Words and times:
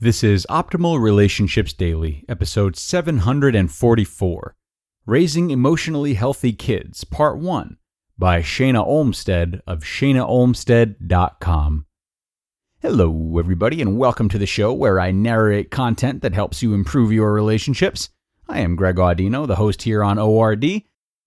This 0.00 0.24
is 0.24 0.44
Optimal 0.50 1.00
Relationships 1.00 1.72
Daily, 1.72 2.24
episode 2.28 2.76
744 2.76 4.56
Raising 5.06 5.50
Emotionally 5.50 6.14
Healthy 6.14 6.54
Kids, 6.54 7.04
Part 7.04 7.38
1 7.38 7.76
by 8.18 8.42
Shana 8.42 8.84
Olmstead 8.84 9.62
of 9.68 9.84
shanaolmstead.com. 9.84 11.86
Hello, 12.82 13.38
everybody, 13.38 13.80
and 13.80 13.96
welcome 13.96 14.28
to 14.30 14.36
the 14.36 14.46
show 14.46 14.72
where 14.72 14.98
I 14.98 15.12
narrate 15.12 15.70
content 15.70 16.22
that 16.22 16.34
helps 16.34 16.60
you 16.60 16.74
improve 16.74 17.12
your 17.12 17.32
relationships. 17.32 18.08
I 18.48 18.58
am 18.60 18.74
Greg 18.74 18.96
Audino, 18.96 19.46
the 19.46 19.56
host 19.56 19.82
here 19.82 20.02
on 20.02 20.18
ORD. 20.18 20.82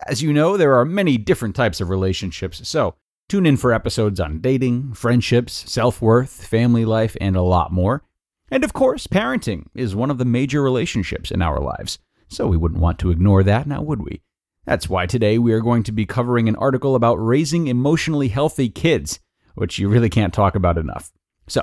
As 0.05 0.21
you 0.21 0.33
know, 0.33 0.57
there 0.57 0.75
are 0.75 0.83
many 0.83 1.17
different 1.17 1.55
types 1.55 1.79
of 1.79 1.89
relationships, 1.89 2.67
so 2.67 2.95
tune 3.29 3.45
in 3.45 3.55
for 3.55 3.71
episodes 3.71 4.19
on 4.19 4.41
dating, 4.41 4.93
friendships, 4.93 5.53
self 5.71 6.01
worth, 6.01 6.45
family 6.45 6.83
life, 6.83 7.15
and 7.21 7.37
a 7.37 7.41
lot 7.41 7.71
more. 7.71 8.03
And 8.49 8.63
of 8.63 8.73
course, 8.73 9.07
parenting 9.07 9.65
is 9.75 9.95
one 9.95 10.09
of 10.09 10.17
the 10.17 10.25
major 10.25 10.61
relationships 10.61 11.31
in 11.31 11.41
our 11.41 11.59
lives, 11.59 11.99
so 12.27 12.47
we 12.47 12.57
wouldn't 12.57 12.81
want 12.81 12.99
to 12.99 13.11
ignore 13.11 13.43
that 13.43 13.67
now, 13.67 13.81
would 13.81 14.01
we? 14.01 14.21
That's 14.65 14.89
why 14.89 15.05
today 15.05 15.37
we 15.37 15.53
are 15.53 15.61
going 15.61 15.83
to 15.83 15.91
be 15.91 16.05
covering 16.05 16.49
an 16.49 16.55
article 16.57 16.95
about 16.95 17.15
raising 17.15 17.67
emotionally 17.67 18.27
healthy 18.27 18.69
kids, 18.69 19.19
which 19.55 19.79
you 19.79 19.89
really 19.89 20.09
can't 20.09 20.33
talk 20.33 20.55
about 20.55 20.77
enough. 20.77 21.11
So 21.47 21.61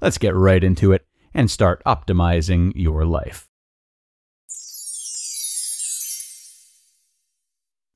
let's 0.00 0.18
get 0.18 0.34
right 0.34 0.62
into 0.62 0.92
it 0.92 1.06
and 1.34 1.50
start 1.50 1.82
optimizing 1.84 2.72
your 2.74 3.04
life. 3.04 3.48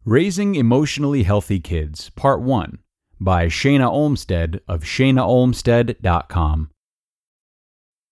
Raising 0.04 0.54
Emotionally 0.54 1.24
Healthy 1.24 1.60
Kids, 1.60 2.10
Part 2.10 2.40
1 2.40 2.78
by 3.20 3.46
Shana 3.46 3.86
Olmstead 3.86 4.60
of 4.66 4.82
shanaolmstead.com. 4.82 6.70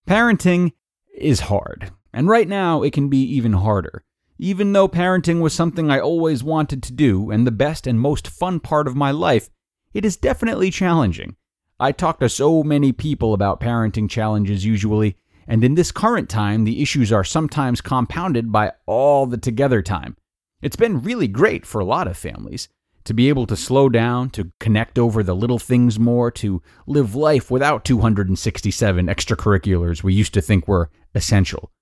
Parenting 0.08 0.72
is 1.14 1.40
hard, 1.40 1.92
and 2.14 2.28
right 2.28 2.48
now 2.48 2.82
it 2.82 2.94
can 2.94 3.10
be 3.10 3.20
even 3.24 3.52
harder. 3.52 4.04
Even 4.38 4.72
though 4.72 4.88
parenting 4.88 5.42
was 5.42 5.52
something 5.52 5.90
I 5.90 6.00
always 6.00 6.42
wanted 6.42 6.82
to 6.84 6.94
do 6.94 7.30
and 7.30 7.46
the 7.46 7.50
best 7.50 7.86
and 7.86 8.00
most 8.00 8.26
fun 8.26 8.58
part 8.58 8.88
of 8.88 8.96
my 8.96 9.10
life, 9.10 9.50
it 9.92 10.06
is 10.06 10.16
definitely 10.16 10.70
challenging. 10.70 11.36
I 11.78 11.92
talk 11.92 12.20
to 12.20 12.30
so 12.30 12.62
many 12.62 12.90
people 12.90 13.34
about 13.34 13.60
parenting 13.60 14.08
challenges 14.08 14.64
usually, 14.64 15.18
and 15.46 15.62
in 15.62 15.74
this 15.74 15.92
current 15.92 16.30
time, 16.30 16.64
the 16.64 16.80
issues 16.80 17.12
are 17.12 17.22
sometimes 17.22 17.82
compounded 17.82 18.50
by 18.50 18.72
all 18.86 19.26
the 19.26 19.36
together 19.36 19.82
time. 19.82 20.16
It's 20.62 20.74
been 20.74 21.02
really 21.02 21.28
great 21.28 21.66
for 21.66 21.82
a 21.82 21.84
lot 21.84 22.08
of 22.08 22.16
families 22.16 22.70
to 23.08 23.14
be 23.14 23.30
able 23.30 23.46
to 23.46 23.56
slow 23.56 23.88
down, 23.88 24.28
to 24.28 24.52
connect 24.60 24.98
over 24.98 25.22
the 25.22 25.34
little 25.34 25.58
things 25.58 25.98
more, 25.98 26.30
to 26.30 26.62
live 26.86 27.14
life 27.14 27.50
without 27.50 27.82
267 27.82 29.06
extracurriculars 29.06 30.02
we 30.02 30.12
used 30.12 30.34
to 30.34 30.42
think 30.42 30.68
were 30.68 30.90
essential. 31.14 31.72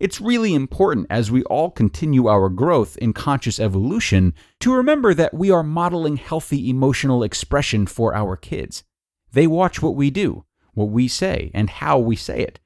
It's 0.00 0.22
really 0.22 0.54
important 0.54 1.06
as 1.10 1.30
we 1.30 1.44
all 1.44 1.70
continue 1.70 2.28
our 2.28 2.48
growth 2.48 2.96
in 2.96 3.12
conscious 3.12 3.60
evolution 3.60 4.32
to 4.60 4.72
remember 4.74 5.12
that 5.12 5.34
we 5.34 5.50
are 5.50 5.62
modeling 5.62 6.16
healthy 6.16 6.70
emotional 6.70 7.22
expression 7.22 7.86
for 7.86 8.14
our 8.14 8.34
kids. 8.34 8.84
They 9.32 9.46
watch 9.46 9.82
what 9.82 9.94
we 9.94 10.10
do, 10.10 10.46
what 10.72 10.88
we 10.88 11.08
say, 11.08 11.50
and 11.52 11.68
how 11.68 11.98
we 11.98 12.16
say 12.16 12.40
it. 12.40 12.58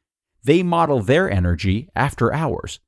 They 0.44 0.62
model 0.62 1.00
their 1.00 1.28
energy 1.28 1.88
after 1.97 2.32
ours. 2.32 2.78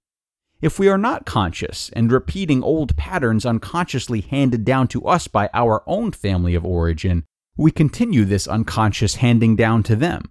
If 0.60 0.78
we 0.78 0.88
are 0.88 0.98
not 0.98 1.25
conscious 1.25 1.88
and 1.94 2.12
repeating 2.12 2.62
old 2.62 2.94
patterns 2.97 3.47
unconsciously 3.47 4.21
handed 4.21 4.65
down 4.65 4.88
to 4.88 5.06
us 5.06 5.26
by 5.26 5.48
our 5.54 5.82
own 5.87 6.12
family 6.12 6.54
of 6.54 6.66
origin, 6.66 7.25
we 7.56 7.71
continue 7.71 8.26
this 8.26 8.47
unconscious 8.47 9.16
handing 9.16 9.56
down 9.56 9.82
to 9.84 9.97
them. 9.97 10.25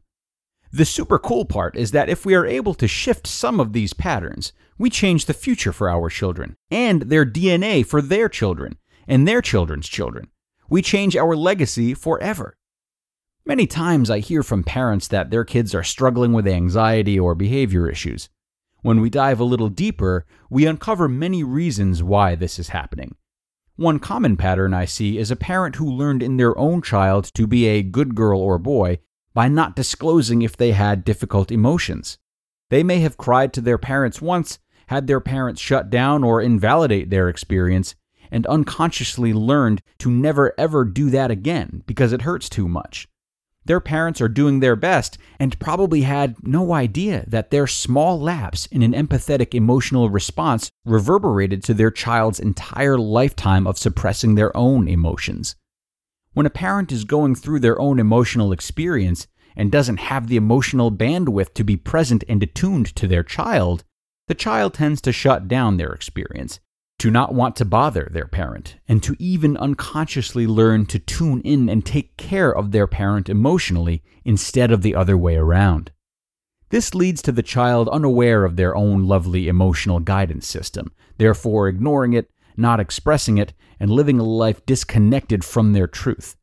The 0.72 0.86
super 0.86 1.18
cool 1.18 1.46
part 1.46 1.76
is 1.76 1.92
that 1.92 2.10
if 2.10 2.28
we 2.28 2.36
are 2.36 2.46
able 2.46 2.76
to 2.76 2.88
shift 2.88 3.26
some 3.26 3.60
of 3.60 3.74
these 3.74 3.94
patterns, 3.94 4.54
we 4.78 4.92
change 4.92 5.26
the 5.26 5.34
future 5.34 5.74
for 5.74 5.90
our 5.90 6.10
children, 6.10 6.56
and 6.70 7.04
their 7.04 7.26
DNA 7.26 7.84
for 7.84 8.00
their 8.00 8.30
children, 8.30 8.78
and 9.08 9.28
their 9.28 9.42
children's 9.42 9.90
children. 9.90 10.30
We 10.70 10.84
change 10.84 11.18
our 11.18 11.36
legacy 11.36 11.96
forever. 11.96 12.56
Many 13.48 13.66
times 13.66 14.12
I 14.12 14.20
hear 14.20 14.44
from 14.44 14.64
parents 14.64 15.08
that 15.08 15.32
their 15.32 15.44
kids 15.44 15.74
are 15.74 15.84
struggling 15.84 16.34
with 16.34 16.48
anxiety 16.48 17.20
or 17.20 17.34
behavior 17.34 17.90
issues. 17.90 18.30
When 18.82 19.02
we 19.02 19.10
dive 19.10 19.40
a 19.40 19.46
little 19.46 19.70
deeper, 19.70 20.26
we 20.50 20.66
uncover 20.66 21.10
many 21.10 21.44
reasons 21.44 22.02
why 22.02 22.36
this 22.36 22.58
is 22.58 22.70
happening. 22.70 23.16
One 23.76 24.00
common 24.00 24.38
pattern 24.38 24.74
I 24.74 24.86
see 24.86 25.18
is 25.18 25.32
a 25.32 25.36
parent 25.36 25.76
who 25.76 25.90
learned 25.90 26.24
in 26.24 26.38
their 26.38 26.58
own 26.58 26.82
child 26.82 27.32
to 27.34 27.48
be 27.48 27.66
a 27.66 27.84
good 27.84 28.16
girl 28.16 28.40
or 28.40 28.58
boy 28.58 29.00
by 29.34 29.48
not 29.48 29.76
disclosing 29.76 30.42
if 30.42 30.58
they 30.58 30.72
had 30.72 31.04
difficult 31.04 31.52
emotions. 31.52 32.18
They 32.70 32.84
may 32.84 33.00
have 33.00 33.18
cried 33.18 33.54
to 33.54 33.62
their 33.62 33.78
parents 33.78 34.22
once, 34.22 34.60
had 34.88 35.08
their 35.08 35.20
parents 35.20 35.62
shut 35.62 35.90
down 35.90 36.24
or 36.24 36.42
invalidate 36.42 37.10
their 37.10 37.30
experience, 37.30 37.96
and 38.32 38.46
unconsciously 38.48 39.34
learned 39.34 39.82
to 40.00 40.12
never 40.12 40.54
ever 40.58 40.86
do 40.86 41.10
that 41.10 41.32
again 41.32 41.84
because 41.86 42.14
it 42.14 42.24
hurts 42.24 42.50
too 42.50 42.68
much. 42.68 43.08
Their 43.66 43.80
parents 43.80 44.20
are 44.22 44.30
doing 44.30 44.60
their 44.60 44.76
best 44.76 45.18
and 45.40 45.60
probably 45.60 46.02
had 46.02 46.36
no 46.44 46.74
idea 46.74 47.26
that 47.28 47.52
their 47.52 47.68
small 47.68 48.20
lapse 48.20 48.66
in 48.68 48.82
an 48.82 48.94
empathetic 48.94 49.54
emotional 49.54 50.10
response 50.10 50.72
reverberated 50.86 51.64
to 51.66 51.74
their 51.74 51.92
child's 51.92 52.40
entire 52.40 52.98
lifetime 52.98 53.68
of 53.68 53.78
suppressing 53.78 54.36
their 54.36 54.56
own 54.56 54.88
emotions. 54.88 55.56
When 56.34 56.46
a 56.46 56.52
parent 56.52 56.92
is 56.92 57.04
going 57.04 57.36
through 57.36 57.60
their 57.60 57.80
own 57.80 58.00
emotional 58.00 58.52
experience 58.52 59.28
and 59.56 59.72
doesn't 59.72 59.98
have 59.98 60.28
the 60.28 60.38
emotional 60.38 60.92
bandwidth 60.92 61.54
to 61.56 61.64
be 61.64 61.76
present 61.76 62.24
and 62.30 62.42
attuned 62.42 62.96
to 62.96 63.08
their 63.08 63.24
child, 63.24 63.84
the 64.28 64.36
child 64.36 64.74
tends 64.74 65.02
to 65.02 65.12
shut 65.12 65.48
down 65.48 65.78
their 65.78 65.92
experience 65.92 66.60
to 67.00 67.10
not 67.10 67.34
want 67.34 67.56
to 67.56 67.64
bother 67.64 68.10
their 68.12 68.28
parent, 68.28 68.76
and 68.88 69.02
to 69.02 69.16
even 69.20 69.56
unconsciously 69.56 70.46
learn 70.46 70.86
to 70.86 71.00
tune 71.00 71.40
in 71.42 71.70
and 71.70 71.86
take 71.86 72.18
care 72.18 72.54
of 72.54 72.72
their 72.72 72.88
parent 72.88 73.30
emotionally 73.30 74.04
instead 74.26 74.70
of 74.70 74.82
the 74.82 74.94
other 74.94 75.18
way 75.18 75.38
around. 75.38 75.92
This 76.72 76.94
leads 76.94 77.22
to 77.24 77.32
the 77.32 77.42
child 77.42 77.88
unaware 77.90 78.44
of 78.44 78.58
their 78.58 78.76
own 78.76 79.08
lovely 79.08 79.48
emotional 79.48 80.02
guidance 80.02 80.46
system, 80.46 80.92
therefore 81.18 81.70
ignoring 81.70 82.14
it, 82.14 82.30
not 82.58 82.82
expressing 82.82 83.38
it, 83.38 83.54
and 83.80 83.90
living 83.90 84.20
a 84.20 84.24
life 84.24 84.66
disconnected 84.66 85.46
from 85.46 85.72
their 85.72 85.88
truth. 85.88 86.36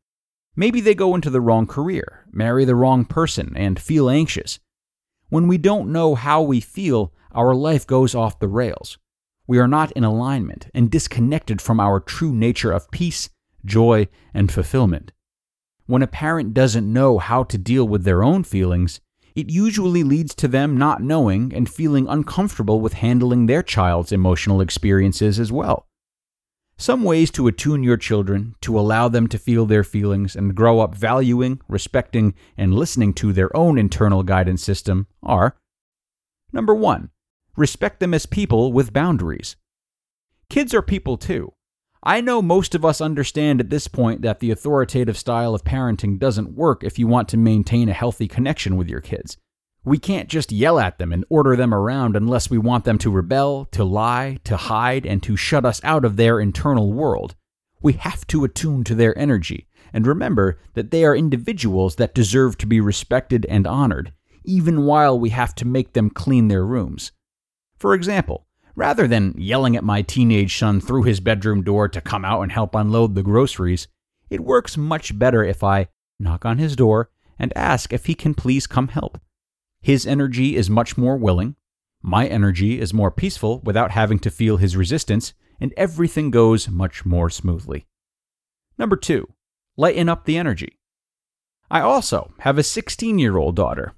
Maybe 0.55 0.81
they 0.81 0.95
go 0.95 1.13
into 1.13 1.29
the 1.29 1.39
wrong 1.39 1.67
career, 1.67 2.25
marry 2.31 2.65
the 2.65 2.75
wrong 2.75 3.05
person, 3.05 3.53
and 3.55 3.79
feel 3.79 4.09
anxious. 4.09 4.59
When 5.29 5.47
we 5.47 5.59
don't 5.59 5.91
know 5.91 6.15
how 6.15 6.41
we 6.41 6.61
feel, 6.61 7.13
our 7.31 7.53
life 7.53 7.85
goes 7.85 8.15
off 8.15 8.39
the 8.39 8.47
rails 8.47 8.97
we 9.47 9.57
are 9.57 9.67
not 9.67 9.91
in 9.93 10.03
alignment 10.03 10.67
and 10.73 10.91
disconnected 10.91 11.61
from 11.61 11.79
our 11.79 11.99
true 11.99 12.33
nature 12.33 12.71
of 12.71 12.91
peace, 12.91 13.29
joy, 13.65 14.07
and 14.33 14.51
fulfillment. 14.51 15.11
When 15.85 16.01
a 16.01 16.07
parent 16.07 16.53
doesn't 16.53 16.91
know 16.91 17.17
how 17.17 17.43
to 17.43 17.57
deal 17.57 17.87
with 17.87 18.03
their 18.03 18.23
own 18.23 18.43
feelings, 18.43 18.99
it 19.35 19.49
usually 19.49 20.03
leads 20.03 20.35
to 20.35 20.47
them 20.47 20.77
not 20.77 21.01
knowing 21.01 21.53
and 21.53 21.69
feeling 21.69 22.07
uncomfortable 22.07 22.81
with 22.81 22.93
handling 22.93 23.45
their 23.45 23.63
child's 23.63 24.11
emotional 24.11 24.59
experiences 24.59 25.39
as 25.39 25.51
well. 25.51 25.87
Some 26.79 27.03
ways 27.03 27.31
to 27.31 27.47
attune 27.47 27.83
your 27.83 27.97
children 27.97 28.55
to 28.61 28.77
allow 28.77 29.07
them 29.07 29.27
to 29.29 29.39
feel 29.39 29.65
their 29.65 29.83
feelings 29.83 30.35
and 30.35 30.53
grow 30.53 30.79
up 30.79 30.93
valuing, 30.93 31.61
respecting, 31.67 32.35
and 32.57 32.73
listening 32.73 33.13
to 33.15 33.33
their 33.33 33.55
own 33.55 33.77
internal 33.77 34.23
guidance 34.23 34.63
system 34.63 35.07
are 35.23 35.55
Number 36.53 36.73
one, 36.73 37.09
respect 37.57 37.99
them 37.99 38.13
as 38.13 38.25
people 38.25 38.71
with 38.71 38.93
boundaries. 38.93 39.57
Kids 40.49 40.73
are 40.73 40.81
people 40.81 41.17
too. 41.17 41.51
I 42.03 42.21
know 42.21 42.41
most 42.41 42.75
of 42.75 42.85
us 42.85 43.01
understand 43.01 43.59
at 43.59 43.69
this 43.69 43.87
point 43.87 44.21
that 44.21 44.39
the 44.39 44.51
authoritative 44.51 45.17
style 45.17 45.53
of 45.53 45.65
parenting 45.65 46.19
doesn't 46.19 46.55
work 46.55 46.83
if 46.83 46.97
you 46.97 47.07
want 47.07 47.27
to 47.29 47.37
maintain 47.37 47.89
a 47.89 47.93
healthy 47.93 48.27
connection 48.27 48.77
with 48.77 48.87
your 48.87 49.01
kids. 49.01 49.35
We 49.83 49.97
can't 49.97 50.29
just 50.29 50.51
yell 50.51 50.79
at 50.79 50.99
them 50.99 51.11
and 51.11 51.25
order 51.29 51.55
them 51.55 51.73
around 51.73 52.15
unless 52.15 52.49
we 52.49 52.57
want 52.57 52.85
them 52.85 52.97
to 52.99 53.09
rebel, 53.09 53.65
to 53.71 53.83
lie, 53.83 54.37
to 54.43 54.55
hide, 54.55 55.05
and 55.05 55.23
to 55.23 55.35
shut 55.35 55.65
us 55.65 55.81
out 55.83 56.05
of 56.05 56.15
their 56.15 56.39
internal 56.39 56.93
world. 56.93 57.35
We 57.81 57.93
have 57.93 58.27
to 58.27 58.43
attune 58.43 58.83
to 58.85 58.95
their 58.95 59.17
energy 59.17 59.67
and 59.93 60.05
remember 60.05 60.59
that 60.75 60.91
they 60.91 61.03
are 61.05 61.15
individuals 61.15 61.95
that 61.95 62.13
deserve 62.13 62.57
to 62.59 62.67
be 62.67 62.79
respected 62.79 63.45
and 63.47 63.65
honored, 63.65 64.13
even 64.43 64.83
while 64.83 65.19
we 65.19 65.29
have 65.29 65.55
to 65.55 65.65
make 65.65 65.93
them 65.93 66.09
clean 66.09 66.47
their 66.47 66.65
rooms. 66.65 67.11
For 67.77 67.93
example, 67.93 68.47
rather 68.75 69.07
than 69.07 69.35
yelling 69.37 69.75
at 69.75 69.83
my 69.83 70.01
teenage 70.01 70.57
son 70.57 70.81
through 70.81 71.03
his 71.03 71.19
bedroom 71.19 71.63
door 71.63 71.87
to 71.89 72.01
come 72.01 72.25
out 72.25 72.41
and 72.41 72.51
help 72.51 72.75
unload 72.75 73.15
the 73.15 73.23
groceries, 73.23 73.87
it 74.29 74.43
works 74.43 74.77
much 74.77 75.17
better 75.17 75.43
if 75.43 75.63
I 75.63 75.87
knock 76.19 76.45
on 76.45 76.57
his 76.57 76.75
door 76.75 77.09
and 77.39 77.55
ask 77.55 77.93
if 77.93 78.07
he 78.07 78.15
can 78.15 78.33
please 78.33 78.67
come 78.67 78.89
help. 78.89 79.19
His 79.81 80.07
energy 80.07 80.55
is 80.55 80.69
much 80.69 80.97
more 80.97 81.17
willing, 81.17 81.55
my 82.01 82.27
energy 82.27 82.79
is 82.79 82.93
more 82.93 83.11
peaceful 83.11 83.59
without 83.61 83.91
having 83.91 84.19
to 84.19 84.31
feel 84.31 84.57
his 84.57 84.77
resistance, 84.77 85.33
and 85.59 85.73
everything 85.75 86.31
goes 86.31 86.69
much 86.69 87.05
more 87.05 87.29
smoothly. 87.29 87.85
Number 88.77 88.95
two, 88.95 89.33
lighten 89.75 90.07
up 90.07 90.25
the 90.25 90.37
energy. 90.37 90.79
I 91.69 91.81
also 91.81 92.33
have 92.39 92.57
a 92.57 92.63
16 92.63 93.19
year 93.19 93.37
old 93.37 93.55
daughter. 93.55 93.93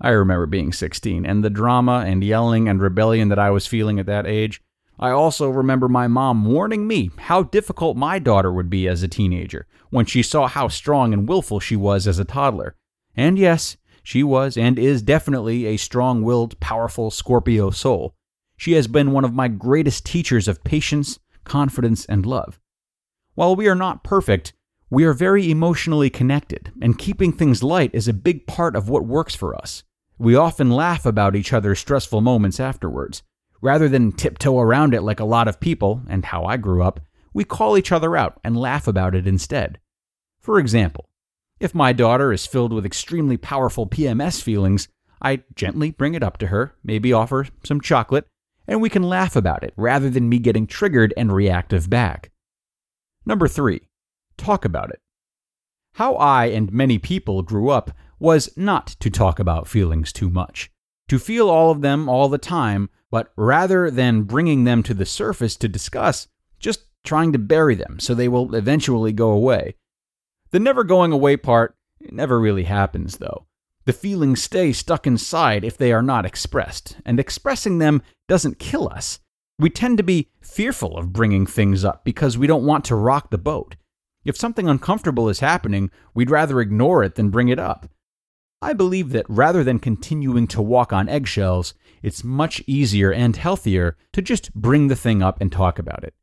I 0.00 0.10
remember 0.10 0.46
being 0.46 0.72
16 0.72 1.24
and 1.24 1.44
the 1.44 1.50
drama 1.50 2.04
and 2.06 2.22
yelling 2.22 2.68
and 2.68 2.80
rebellion 2.80 3.28
that 3.28 3.38
I 3.38 3.50
was 3.50 3.66
feeling 3.66 3.98
at 3.98 4.06
that 4.06 4.26
age. 4.26 4.60
I 4.98 5.10
also 5.10 5.48
remember 5.48 5.88
my 5.88 6.06
mom 6.06 6.44
warning 6.44 6.86
me 6.86 7.10
how 7.18 7.42
difficult 7.42 7.96
my 7.96 8.18
daughter 8.18 8.52
would 8.52 8.70
be 8.70 8.86
as 8.86 9.02
a 9.02 9.08
teenager 9.08 9.66
when 9.90 10.06
she 10.06 10.22
saw 10.22 10.46
how 10.46 10.68
strong 10.68 11.12
and 11.12 11.28
willful 11.28 11.60
she 11.60 11.76
was 11.76 12.06
as 12.06 12.18
a 12.18 12.24
toddler. 12.24 12.76
And 13.16 13.38
yes, 13.38 13.76
she 14.02 14.22
was 14.22 14.56
and 14.56 14.78
is 14.78 15.02
definitely 15.02 15.66
a 15.66 15.76
strong 15.76 16.22
willed, 16.22 16.58
powerful 16.60 17.10
Scorpio 17.10 17.70
soul. 17.70 18.14
She 18.56 18.72
has 18.72 18.86
been 18.86 19.12
one 19.12 19.24
of 19.24 19.34
my 19.34 19.48
greatest 19.48 20.04
teachers 20.04 20.46
of 20.46 20.62
patience, 20.62 21.18
confidence, 21.44 22.04
and 22.06 22.24
love. 22.24 22.60
While 23.34 23.56
we 23.56 23.66
are 23.66 23.74
not 23.74 24.04
perfect, 24.04 24.52
we 24.90 25.04
are 25.04 25.12
very 25.12 25.50
emotionally 25.50 26.10
connected, 26.10 26.72
and 26.80 26.98
keeping 26.98 27.32
things 27.32 27.62
light 27.62 27.90
is 27.94 28.08
a 28.08 28.12
big 28.12 28.46
part 28.46 28.76
of 28.76 28.88
what 28.88 29.06
works 29.06 29.34
for 29.34 29.56
us. 29.56 29.82
We 30.18 30.36
often 30.36 30.70
laugh 30.70 31.06
about 31.06 31.34
each 31.34 31.52
other's 31.52 31.80
stressful 31.80 32.20
moments 32.20 32.60
afterwards. 32.60 33.22
Rather 33.60 33.88
than 33.88 34.12
tiptoe 34.12 34.60
around 34.60 34.94
it 34.94 35.02
like 35.02 35.20
a 35.20 35.24
lot 35.24 35.48
of 35.48 35.60
people, 35.60 36.02
and 36.08 36.26
how 36.26 36.44
I 36.44 36.56
grew 36.56 36.82
up, 36.82 37.00
we 37.32 37.44
call 37.44 37.76
each 37.76 37.92
other 37.92 38.16
out 38.16 38.38
and 38.44 38.56
laugh 38.56 38.86
about 38.86 39.14
it 39.14 39.26
instead. 39.26 39.80
For 40.40 40.58
example, 40.58 41.06
if 41.58 41.74
my 41.74 41.92
daughter 41.92 42.32
is 42.32 42.46
filled 42.46 42.72
with 42.72 42.84
extremely 42.84 43.36
powerful 43.36 43.86
PMS 43.86 44.42
feelings, 44.42 44.88
I 45.22 45.42
gently 45.54 45.90
bring 45.90 46.14
it 46.14 46.22
up 46.22 46.36
to 46.38 46.48
her, 46.48 46.74
maybe 46.84 47.12
offer 47.12 47.46
some 47.64 47.80
chocolate, 47.80 48.26
and 48.68 48.80
we 48.80 48.90
can 48.90 49.02
laugh 49.02 49.34
about 49.34 49.64
it 49.64 49.72
rather 49.76 50.10
than 50.10 50.28
me 50.28 50.38
getting 50.38 50.66
triggered 50.66 51.14
and 51.16 51.32
reactive 51.32 51.88
back. 51.88 52.30
Number 53.24 53.48
three, 53.48 53.80
talk 54.36 54.64
about 54.64 54.90
it. 54.90 55.00
How 55.94 56.16
I 56.16 56.46
and 56.46 56.72
many 56.72 56.98
people 56.98 57.42
grew 57.42 57.70
up 57.70 57.92
was 58.18 58.50
not 58.56 58.88
to 59.00 59.10
talk 59.10 59.38
about 59.38 59.68
feelings 59.68 60.12
too 60.12 60.30
much, 60.30 60.70
to 61.08 61.18
feel 61.18 61.48
all 61.48 61.70
of 61.70 61.82
them 61.82 62.08
all 62.08 62.28
the 62.28 62.38
time, 62.38 62.90
but 63.10 63.32
rather 63.36 63.90
than 63.90 64.22
bringing 64.22 64.64
them 64.64 64.82
to 64.82 64.94
the 64.94 65.06
surface 65.06 65.56
to 65.56 65.68
discuss, 65.68 66.26
just 66.58 66.86
trying 67.04 67.32
to 67.32 67.38
bury 67.38 67.74
them 67.74 68.00
so 68.00 68.14
they 68.14 68.28
will 68.28 68.54
eventually 68.54 69.12
go 69.12 69.30
away. 69.30 69.76
The 70.50 70.58
never 70.58 70.84
going 70.84 71.12
away 71.12 71.36
part 71.36 71.76
never 72.00 72.40
really 72.40 72.64
happens, 72.64 73.18
though. 73.18 73.46
The 73.84 73.92
feelings 73.92 74.42
stay 74.42 74.72
stuck 74.72 75.06
inside 75.06 75.64
if 75.64 75.76
they 75.76 75.92
are 75.92 76.02
not 76.02 76.24
expressed, 76.24 76.96
and 77.04 77.20
expressing 77.20 77.78
them 77.78 78.02
doesn't 78.28 78.58
kill 78.58 78.88
us. 78.88 79.20
We 79.58 79.70
tend 79.70 79.98
to 79.98 80.02
be 80.02 80.30
fearful 80.40 80.96
of 80.96 81.12
bringing 81.12 81.46
things 81.46 81.84
up 81.84 82.04
because 82.04 82.38
we 82.38 82.46
don't 82.46 82.64
want 82.64 82.84
to 82.86 82.96
rock 82.96 83.30
the 83.30 83.38
boat. 83.38 83.76
If 84.24 84.36
something 84.36 84.68
uncomfortable 84.68 85.28
is 85.28 85.40
happening, 85.40 85.90
we'd 86.14 86.30
rather 86.30 86.60
ignore 86.60 87.04
it 87.04 87.14
than 87.14 87.30
bring 87.30 87.48
it 87.48 87.58
up. 87.58 87.88
I 88.62 88.72
believe 88.72 89.10
that 89.10 89.26
rather 89.28 89.62
than 89.62 89.78
continuing 89.78 90.46
to 90.48 90.62
walk 90.62 90.92
on 90.92 91.08
eggshells, 91.08 91.74
it's 92.02 92.24
much 92.24 92.62
easier 92.66 93.12
and 93.12 93.36
healthier 93.36 93.96
to 94.12 94.22
just 94.22 94.54
bring 94.54 94.88
the 94.88 94.96
thing 94.96 95.22
up 95.22 95.40
and 95.40 95.52
talk 95.52 95.78
about 95.78 96.02
it. 96.02 96.14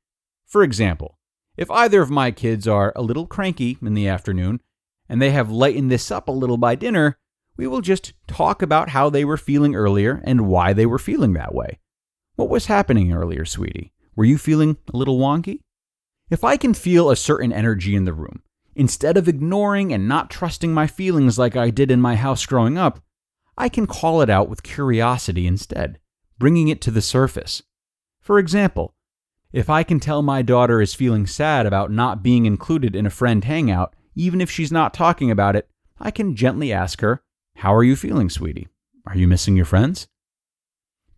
For 0.47 0.63
example, 0.63 1.19
if 1.55 1.69
either 1.69 2.01
of 2.01 2.09
my 2.09 2.31
kids 2.31 2.67
are 2.67 2.93
a 2.95 3.03
little 3.03 3.27
cranky 3.27 3.77
in 3.81 3.93
the 3.93 4.07
afternoon 4.07 4.59
and 5.07 5.21
they 5.21 5.29
have 5.31 5.51
lightened 5.51 5.91
this 5.91 6.09
up 6.09 6.27
a 6.27 6.31
little 6.31 6.57
by 6.57 6.73
dinner, 6.73 7.19
we 7.57 7.67
will 7.67 7.81
just 7.81 8.13
talk 8.27 8.63
about 8.63 8.89
how 8.89 9.09
they 9.09 9.23
were 9.23 9.37
feeling 9.37 9.75
earlier 9.75 10.21
and 10.23 10.47
why 10.47 10.73
they 10.73 10.87
were 10.87 10.97
feeling 10.97 11.33
that 11.33 11.53
way. 11.53 11.79
What 12.37 12.49
was 12.49 12.65
happening 12.65 13.13
earlier, 13.13 13.45
sweetie? 13.45 13.93
Were 14.15 14.25
you 14.25 14.39
feeling 14.39 14.77
a 14.91 14.97
little 14.97 15.19
wonky? 15.19 15.59
If 16.31 16.45
I 16.45 16.55
can 16.55 16.73
feel 16.73 17.11
a 17.11 17.17
certain 17.17 17.51
energy 17.51 17.93
in 17.93 18.05
the 18.05 18.13
room, 18.13 18.41
instead 18.73 19.17
of 19.17 19.27
ignoring 19.27 19.91
and 19.91 20.07
not 20.07 20.29
trusting 20.29 20.73
my 20.73 20.87
feelings 20.87 21.37
like 21.37 21.57
I 21.57 21.71
did 21.71 21.91
in 21.91 21.99
my 21.99 22.15
house 22.15 22.45
growing 22.45 22.77
up, 22.77 23.03
I 23.57 23.67
can 23.67 23.85
call 23.85 24.21
it 24.21 24.29
out 24.29 24.47
with 24.47 24.63
curiosity 24.63 25.45
instead, 25.45 25.99
bringing 26.39 26.69
it 26.69 26.79
to 26.83 26.91
the 26.91 27.01
surface. 27.01 27.61
For 28.21 28.39
example, 28.39 28.93
if 29.51 29.69
I 29.69 29.83
can 29.83 29.99
tell 29.99 30.21
my 30.21 30.41
daughter 30.41 30.79
is 30.79 30.93
feeling 30.93 31.27
sad 31.27 31.65
about 31.65 31.91
not 31.91 32.23
being 32.23 32.45
included 32.45 32.95
in 32.95 33.05
a 33.05 33.09
friend 33.09 33.43
hangout, 33.43 33.93
even 34.15 34.39
if 34.39 34.49
she's 34.49 34.71
not 34.71 34.93
talking 34.93 35.29
about 35.29 35.57
it, 35.57 35.67
I 35.99 36.11
can 36.11 36.37
gently 36.37 36.71
ask 36.71 37.01
her, 37.01 37.21
How 37.57 37.75
are 37.75 37.83
you 37.83 37.97
feeling, 37.97 38.29
sweetie? 38.29 38.69
Are 39.05 39.17
you 39.17 39.27
missing 39.27 39.57
your 39.57 39.65
friends? 39.65 40.07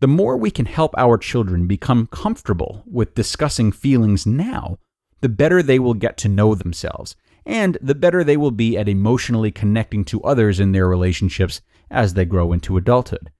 The 0.00 0.08
more 0.08 0.36
we 0.36 0.50
can 0.50 0.66
help 0.66 0.92
our 0.98 1.18
children 1.18 1.68
become 1.68 2.08
comfortable 2.08 2.82
with 2.84 3.14
discussing 3.14 3.70
feelings 3.70 4.26
now, 4.26 4.78
the 5.24 5.28
better 5.30 5.62
they 5.62 5.78
will 5.78 5.94
get 5.94 6.18
to 6.18 6.28
know 6.28 6.54
themselves, 6.54 7.16
and 7.46 7.78
the 7.80 7.94
better 7.94 8.22
they 8.22 8.36
will 8.36 8.50
be 8.50 8.76
at 8.76 8.90
emotionally 8.90 9.50
connecting 9.50 10.04
to 10.04 10.22
others 10.22 10.60
in 10.60 10.72
their 10.72 10.86
relationships 10.86 11.62
as 11.90 12.12
they 12.12 12.26
grow 12.26 12.52
into 12.52 12.76
adulthood. 12.76 13.32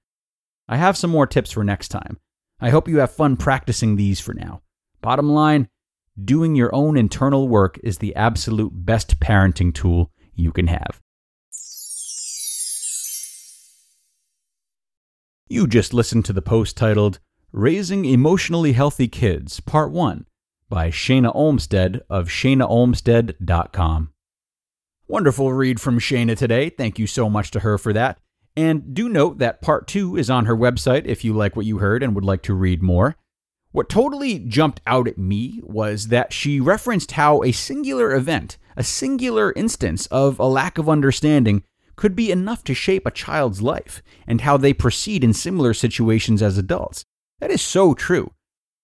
I 0.67 0.77
have 0.77 0.97
some 0.97 1.11
more 1.11 1.27
tips 1.27 1.51
for 1.51 1.63
next 1.63 1.89
time. 1.89 2.17
I 2.59 2.71
hope 2.71 2.87
you 2.87 2.97
have 2.97 3.11
fun 3.11 3.37
practicing 3.37 3.97
these 3.97 4.19
for 4.19 4.33
now. 4.33 4.63
Bottom 4.99 5.29
line, 5.29 5.69
doing 6.19 6.55
your 6.55 6.73
own 6.73 6.97
internal 6.97 7.47
work 7.47 7.79
is 7.83 7.99
the 7.99 8.15
absolute 8.15 8.71
best 8.73 9.19
parenting 9.19 9.71
tool 9.71 10.11
you 10.33 10.51
can 10.51 10.65
have. 10.65 10.99
You 15.47 15.67
just 15.67 15.93
listened 15.93 16.25
to 16.25 16.33
the 16.33 16.41
post 16.41 16.77
titled 16.77 17.19
Raising 17.51 18.05
Emotionally 18.05 18.73
Healthy 18.73 19.09
Kids, 19.09 19.59
Part 19.59 19.91
1 19.91 20.25
by 20.69 20.89
Shana 20.89 21.31
Olmstead 21.33 22.01
of 22.09 22.27
ShanaOlmstead.com. 22.27 24.09
Wonderful 25.07 25.53
read 25.53 25.79
from 25.79 25.99
Shana 25.99 26.35
today. 26.35 26.69
Thank 26.69 26.97
you 26.97 27.07
so 27.07 27.29
much 27.29 27.51
to 27.51 27.59
her 27.59 27.77
for 27.77 27.93
that. 27.93 28.19
And 28.57 28.93
do 28.93 29.09
note 29.09 29.37
that 29.39 29.61
part 29.61 29.87
two 29.87 30.15
is 30.15 30.29
on 30.29 30.45
her 30.45 30.55
website 30.55 31.05
if 31.05 31.23
you 31.23 31.33
like 31.33 31.55
what 31.55 31.65
you 31.65 31.77
heard 31.79 32.01
and 32.01 32.15
would 32.15 32.23
like 32.23 32.41
to 32.43 32.53
read 32.53 32.81
more. 32.81 33.15
What 33.71 33.89
totally 33.89 34.39
jumped 34.39 34.79
out 34.87 35.07
at 35.07 35.17
me 35.17 35.59
was 35.61 36.07
that 36.07 36.31
she 36.31 36.61
referenced 36.61 37.11
how 37.11 37.43
a 37.43 37.51
singular 37.51 38.13
event, 38.15 38.57
a 38.77 38.83
singular 38.83 39.51
instance 39.53 40.07
of 40.07 40.39
a 40.39 40.45
lack 40.45 40.77
of 40.77 40.87
understanding, 40.87 41.63
could 41.97 42.15
be 42.15 42.31
enough 42.31 42.63
to 42.63 42.73
shape 42.73 43.05
a 43.05 43.11
child's 43.11 43.61
life, 43.61 44.01
and 44.25 44.41
how 44.41 44.57
they 44.57 44.73
proceed 44.73 45.23
in 45.23 45.33
similar 45.33 45.73
situations 45.73 46.41
as 46.41 46.57
adults. 46.57 47.03
That 47.39 47.51
is 47.51 47.61
so 47.61 47.93
true. 47.93 48.31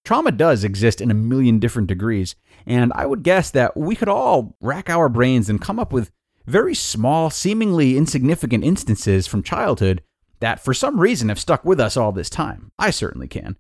Trauma 0.04 0.32
does 0.32 0.64
exist 0.64 1.00
in 1.00 1.12
a 1.12 1.16
million 1.16 1.60
different 1.60 1.88
degrees, 1.88 2.36
and 2.66 2.92
I 2.96 3.06
would 3.06 3.24
guess 3.24 3.52
that 3.52 3.78
we 3.78 3.96
could 3.96 4.10
all 4.10 4.56
rack 4.60 4.90
our 4.90 5.10
brains 5.10 5.50
and 5.50 5.62
come 5.62 5.80
up 5.80 5.94
with 5.94 6.12
very 6.48 6.74
small, 6.74 7.30
seemingly 7.30 7.98
insignificant 7.98 8.64
instances 8.64 9.28
from 9.28 9.44
childhood 9.44 10.02
that 10.40 10.60
for 10.60 10.74
some 10.74 11.00
reason 11.00 11.30
have 11.30 11.40
stuck 11.40 11.64
with 11.64 11.80
us 11.80 11.96
all 11.96 12.12
this 12.12 12.30
time. 12.30 12.72
I 12.80 12.90
certainly 12.90 13.28
can. 13.28 13.58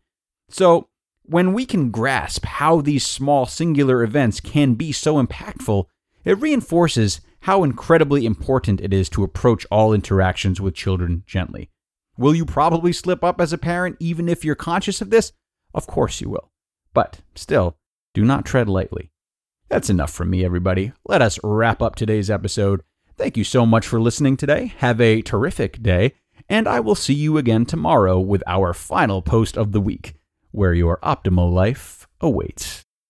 So, 0.49 0.89
when 1.23 1.53
we 1.53 1.65
can 1.65 1.91
grasp 1.91 2.45
how 2.45 2.81
these 2.81 3.05
small 3.05 3.45
singular 3.45 4.03
events 4.03 4.39
can 4.39 4.73
be 4.73 4.91
so 4.91 5.23
impactful, 5.23 5.85
it 6.25 6.39
reinforces 6.39 7.21
how 7.41 7.63
incredibly 7.63 8.25
important 8.25 8.81
it 8.81 8.91
is 8.91 9.07
to 9.09 9.23
approach 9.23 9.65
all 9.71 9.93
interactions 9.93 10.59
with 10.59 10.73
children 10.73 11.23
gently. 11.25 11.69
Will 12.17 12.35
you 12.35 12.45
probably 12.45 12.91
slip 12.91 13.23
up 13.23 13.39
as 13.39 13.53
a 13.53 13.57
parent 13.57 13.97
even 13.99 14.27
if 14.27 14.43
you're 14.43 14.55
conscious 14.55 15.01
of 15.01 15.11
this? 15.11 15.31
Of 15.73 15.87
course 15.87 16.21
you 16.21 16.29
will. 16.29 16.51
But 16.93 17.21
still, 17.35 17.77
do 18.13 18.25
not 18.25 18.45
tread 18.45 18.67
lightly. 18.67 19.11
That's 19.69 19.89
enough 19.89 20.11
from 20.11 20.29
me, 20.29 20.43
everybody. 20.43 20.91
Let 21.05 21.21
us 21.21 21.39
wrap 21.43 21.81
up 21.81 21.95
today's 21.95 22.29
episode. 22.29 22.81
Thank 23.17 23.37
you 23.37 23.43
so 23.43 23.65
much 23.65 23.87
for 23.87 24.01
listening 24.01 24.35
today. 24.35 24.73
Have 24.77 24.99
a 24.99 25.21
terrific 25.21 25.81
day, 25.81 26.15
and 26.49 26.67
I 26.67 26.79
will 26.81 26.95
see 26.95 27.13
you 27.13 27.37
again 27.37 27.65
tomorrow 27.65 28.19
with 28.19 28.43
our 28.47 28.73
final 28.73 29.21
post 29.21 29.57
of 29.57 29.71
the 29.71 29.79
week, 29.79 30.15
where 30.51 30.73
your 30.73 30.97
optimal 30.97 31.53
life 31.53 32.07
awaits. 32.19 32.83